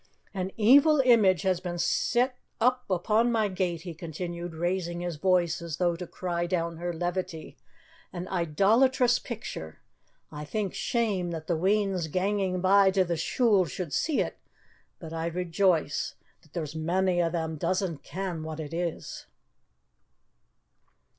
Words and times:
"An 0.33 0.51
evil 0.57 0.99
image 1.05 1.43
has 1.43 1.59
been 1.59 1.77
set 1.77 2.35
up 2.59 2.85
upon 2.89 3.31
my 3.31 3.47
gate," 3.47 3.81
he 3.81 3.93
continued, 3.93 4.55
raising 4.55 5.01
his 5.01 5.17
voice 5.17 5.61
as 5.61 5.77
though 5.77 5.95
to 5.95 6.07
cry 6.07 6.47
down 6.47 6.77
her 6.77 6.91
levity, 6.91 7.55
"an 8.11 8.27
idolatrous 8.29 9.19
picture. 9.19 9.77
I 10.31 10.43
think 10.43 10.73
shame 10.73 11.29
that 11.29 11.45
the 11.45 11.55
weans 11.55 12.07
ganging 12.07 12.61
by 12.61 12.89
to 12.89 13.05
the 13.05 13.15
schule 13.15 13.65
should 13.65 13.93
see 13.93 14.21
it. 14.21 14.39
But 14.97 15.13
I 15.13 15.27
rejoice 15.27 16.15
that 16.41 16.53
there's 16.53 16.75
mony 16.75 17.21
o' 17.21 17.29
them 17.29 17.55
doesna' 17.59 18.01
ken 18.01 18.41
wha 18.41 18.53
it 18.57 18.73
is." 18.73 19.27